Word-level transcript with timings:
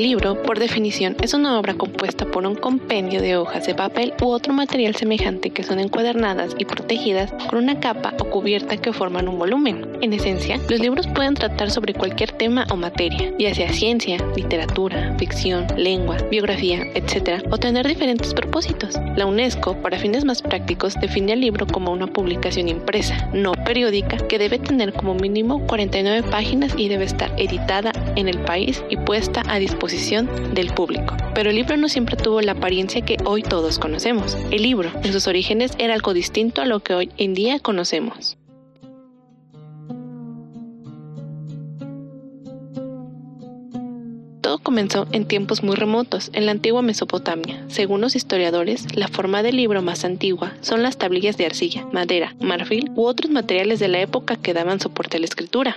libro, 0.00 0.40
por 0.42 0.58
definición, 0.58 1.14
es 1.20 1.34
una 1.34 1.58
obra 1.58 1.74
compuesta 1.74 2.24
por 2.24 2.46
un 2.46 2.54
compendio 2.54 3.20
de 3.20 3.36
hojas 3.36 3.66
de 3.66 3.74
papel 3.74 4.14
u 4.22 4.28
otro 4.28 4.54
material 4.54 4.94
semejante 4.94 5.50
que 5.50 5.62
son 5.62 5.78
encuadernadas 5.78 6.54
y 6.58 6.64
protegidas 6.64 7.32
con 7.48 7.58
una 7.58 7.80
capa 7.80 8.14
o 8.18 8.24
cubierta 8.24 8.78
que 8.78 8.94
forman 8.94 9.28
un 9.28 9.38
volumen. 9.38 9.86
En 10.00 10.14
esencia, 10.14 10.58
los 10.70 10.80
libros 10.80 11.06
pueden 11.08 11.34
tratar 11.34 11.70
sobre 11.70 11.92
cualquier 11.92 12.32
tema 12.32 12.66
o 12.70 12.76
materia, 12.76 13.34
ya 13.38 13.54
sea 13.54 13.72
ciencia, 13.72 14.16
literatura, 14.34 15.14
ficción, 15.18 15.66
lengua, 15.76 16.16
biografía, 16.30 16.86
etc., 16.94 17.44
o 17.50 17.58
tener 17.58 17.86
diferentes 17.86 18.32
propósitos. 18.32 18.98
La 19.16 19.26
UNESCO, 19.26 19.76
para 19.82 19.98
fines 19.98 20.24
más 20.24 20.40
prácticos, 20.40 20.94
define 20.98 21.34
el 21.34 21.40
libro 21.40 21.66
como 21.66 21.92
una 21.92 22.06
publicación 22.06 22.68
impresa, 22.68 23.28
no 23.34 23.52
periódica, 23.52 24.16
que 24.16 24.38
debe 24.38 24.58
tener 24.58 24.94
como 24.94 25.14
mínimo 25.14 25.66
49 25.66 26.26
páginas 26.30 26.72
y 26.76 26.88
debe 26.88 27.04
estar 27.04 27.30
editada 27.36 27.92
en 28.16 28.28
el 28.28 28.38
país 28.38 28.82
y 28.88 28.96
puesta 28.96 29.42
a 29.46 29.58
disposición 29.58 29.89
del 29.90 30.72
público. 30.72 31.16
Pero 31.34 31.50
el 31.50 31.56
libro 31.56 31.76
no 31.76 31.88
siempre 31.88 32.16
tuvo 32.16 32.40
la 32.40 32.52
apariencia 32.52 33.00
que 33.00 33.16
hoy 33.24 33.42
todos 33.42 33.80
conocemos. 33.80 34.36
El 34.52 34.62
libro, 34.62 34.90
en 35.02 35.12
sus 35.12 35.26
orígenes, 35.26 35.72
era 35.78 35.94
algo 35.94 36.14
distinto 36.14 36.62
a 36.62 36.64
lo 36.64 36.80
que 36.80 36.94
hoy 36.94 37.10
en 37.16 37.34
día 37.34 37.58
conocemos. 37.58 38.36
Todo 44.40 44.58
comenzó 44.58 45.08
en 45.10 45.26
tiempos 45.26 45.64
muy 45.64 45.74
remotos, 45.74 46.30
en 46.32 46.46
la 46.46 46.52
antigua 46.52 46.82
Mesopotamia. 46.82 47.64
Según 47.68 48.00
los 48.00 48.14
historiadores, 48.14 48.96
la 48.96 49.08
forma 49.08 49.42
del 49.42 49.56
libro 49.56 49.82
más 49.82 50.04
antigua 50.04 50.54
son 50.60 50.84
las 50.84 50.98
tablillas 50.98 51.36
de 51.36 51.46
arcilla, 51.46 51.84
madera, 51.92 52.36
marfil 52.40 52.90
u 52.94 53.06
otros 53.06 53.30
materiales 53.30 53.80
de 53.80 53.88
la 53.88 54.00
época 54.00 54.36
que 54.36 54.54
daban 54.54 54.78
soporte 54.78 55.16
a 55.16 55.20
la 55.20 55.26
escritura. 55.26 55.76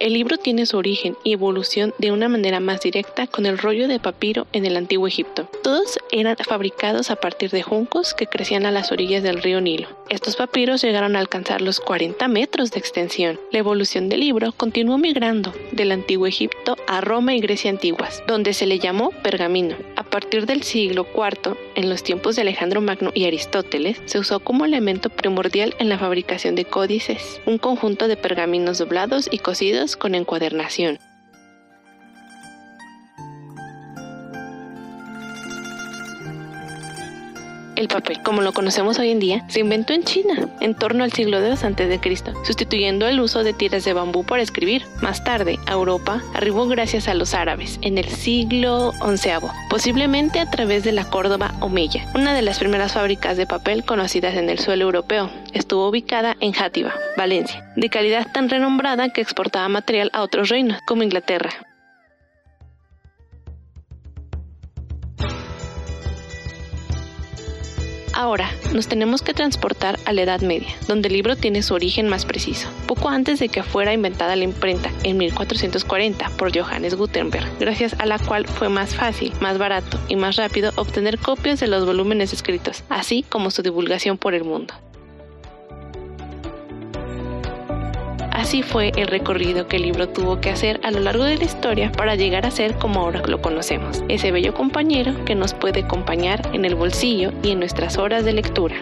El 0.00 0.14
libro 0.14 0.38
tiene 0.38 0.64
su 0.64 0.78
origen 0.78 1.14
y 1.24 1.34
evolución 1.34 1.92
de 1.98 2.10
una 2.10 2.26
manera 2.30 2.58
más 2.58 2.80
directa 2.80 3.26
con 3.26 3.44
el 3.44 3.58
rollo 3.58 3.86
de 3.86 4.00
papiro 4.00 4.46
en 4.54 4.64
el 4.64 4.78
antiguo 4.78 5.06
Egipto. 5.06 5.46
Todos 5.62 5.98
eran 6.10 6.38
fabricados 6.38 7.10
a 7.10 7.16
partir 7.16 7.50
de 7.50 7.62
juncos 7.62 8.14
que 8.14 8.26
crecían 8.26 8.64
a 8.64 8.70
las 8.70 8.92
orillas 8.92 9.22
del 9.22 9.42
río 9.42 9.60
Nilo. 9.60 9.88
Estos 10.08 10.36
papiros 10.36 10.80
llegaron 10.80 11.16
a 11.16 11.18
alcanzar 11.18 11.60
los 11.60 11.80
40 11.80 12.28
metros 12.28 12.70
de 12.70 12.78
extensión. 12.78 13.38
La 13.52 13.58
evolución 13.58 14.08
del 14.08 14.20
libro 14.20 14.52
continuó 14.52 14.96
migrando 14.96 15.52
del 15.72 15.92
antiguo 15.92 16.26
Egipto 16.26 16.76
a 16.86 17.02
Roma 17.02 17.34
y 17.34 17.40
Grecia 17.40 17.70
antiguas, 17.70 18.22
donde 18.26 18.54
se 18.54 18.64
le 18.64 18.78
llamó 18.78 19.10
pergamino. 19.22 19.76
A 20.10 20.18
partir 20.18 20.44
del 20.44 20.64
siglo 20.64 21.06
IV, 21.14 21.56
en 21.76 21.88
los 21.88 22.02
tiempos 22.02 22.34
de 22.34 22.42
Alejandro 22.42 22.80
Magno 22.80 23.12
y 23.14 23.26
Aristóteles, 23.26 24.02
se 24.06 24.18
usó 24.18 24.40
como 24.40 24.64
elemento 24.64 25.08
primordial 25.08 25.76
en 25.78 25.88
la 25.88 26.00
fabricación 26.00 26.56
de 26.56 26.64
códices, 26.64 27.40
un 27.46 27.58
conjunto 27.58 28.08
de 28.08 28.16
pergaminos 28.16 28.78
doblados 28.78 29.28
y 29.30 29.38
cosidos 29.38 29.96
con 29.96 30.16
encuadernación. 30.16 30.98
El 37.80 37.88
papel, 37.88 38.20
como 38.22 38.42
lo 38.42 38.52
conocemos 38.52 38.98
hoy 38.98 39.08
en 39.08 39.20
día, 39.20 39.42
se 39.48 39.60
inventó 39.60 39.94
en 39.94 40.04
China 40.04 40.50
en 40.60 40.74
torno 40.74 41.02
al 41.02 41.14
siglo 41.14 41.40
II 41.40 41.52
a.C., 41.52 42.34
sustituyendo 42.44 43.08
el 43.08 43.18
uso 43.20 43.42
de 43.42 43.54
tiras 43.54 43.86
de 43.86 43.94
bambú 43.94 44.22
para 44.22 44.42
escribir. 44.42 44.84
Más 45.00 45.24
tarde, 45.24 45.58
a 45.66 45.72
Europa 45.72 46.22
arribó 46.34 46.68
gracias 46.68 47.08
a 47.08 47.14
los 47.14 47.32
árabes 47.32 47.78
en 47.80 47.96
el 47.96 48.04
siglo 48.04 48.92
XI, 49.02 49.30
posiblemente 49.70 50.40
a 50.40 50.50
través 50.50 50.84
de 50.84 50.92
la 50.92 51.08
Córdoba 51.08 51.54
Omeya, 51.60 52.06
una 52.14 52.34
de 52.34 52.42
las 52.42 52.58
primeras 52.58 52.92
fábricas 52.92 53.38
de 53.38 53.46
papel 53.46 53.82
conocidas 53.82 54.36
en 54.36 54.50
el 54.50 54.58
suelo 54.58 54.84
europeo. 54.84 55.30
Estuvo 55.54 55.88
ubicada 55.88 56.36
en 56.40 56.52
Játiva, 56.52 56.92
Valencia, 57.16 57.64
de 57.76 57.88
calidad 57.88 58.30
tan 58.30 58.50
renombrada 58.50 59.08
que 59.08 59.22
exportaba 59.22 59.70
material 59.70 60.10
a 60.12 60.20
otros 60.20 60.50
reinos, 60.50 60.82
como 60.84 61.02
Inglaterra, 61.02 61.69
Ahora, 68.20 68.50
nos 68.74 68.86
tenemos 68.86 69.22
que 69.22 69.32
transportar 69.32 69.98
a 70.04 70.12
la 70.12 70.20
Edad 70.20 70.42
Media, 70.42 70.68
donde 70.86 71.08
el 71.08 71.14
libro 71.14 71.36
tiene 71.36 71.62
su 71.62 71.72
origen 71.72 72.06
más 72.06 72.26
preciso, 72.26 72.68
poco 72.86 73.08
antes 73.08 73.38
de 73.38 73.48
que 73.48 73.62
fuera 73.62 73.94
inventada 73.94 74.36
la 74.36 74.44
imprenta, 74.44 74.90
en 75.04 75.16
1440, 75.16 76.28
por 76.36 76.54
Johannes 76.54 76.96
Gutenberg, 76.96 77.50
gracias 77.58 77.96
a 77.98 78.04
la 78.04 78.18
cual 78.18 78.46
fue 78.46 78.68
más 78.68 78.94
fácil, 78.94 79.32
más 79.40 79.56
barato 79.56 79.98
y 80.08 80.16
más 80.16 80.36
rápido 80.36 80.70
obtener 80.76 81.18
copias 81.18 81.60
de 81.60 81.68
los 81.68 81.86
volúmenes 81.86 82.34
escritos, 82.34 82.84
así 82.90 83.24
como 83.26 83.50
su 83.50 83.62
divulgación 83.62 84.18
por 84.18 84.34
el 84.34 84.44
mundo. 84.44 84.74
Así 88.50 88.64
fue 88.64 88.90
el 88.96 89.06
recorrido 89.06 89.68
que 89.68 89.76
el 89.76 89.82
libro 89.82 90.08
tuvo 90.08 90.40
que 90.40 90.50
hacer 90.50 90.80
a 90.82 90.90
lo 90.90 90.98
largo 90.98 91.22
de 91.22 91.38
la 91.38 91.44
historia 91.44 91.92
para 91.92 92.16
llegar 92.16 92.46
a 92.46 92.50
ser 92.50 92.74
como 92.74 92.98
ahora 92.98 93.22
lo 93.24 93.40
conocemos, 93.40 94.02
ese 94.08 94.32
bello 94.32 94.54
compañero 94.54 95.24
que 95.24 95.36
nos 95.36 95.54
puede 95.54 95.82
acompañar 95.82 96.50
en 96.52 96.64
el 96.64 96.74
bolsillo 96.74 97.32
y 97.44 97.52
en 97.52 97.60
nuestras 97.60 97.96
horas 97.96 98.24
de 98.24 98.32
lectura. 98.32 98.74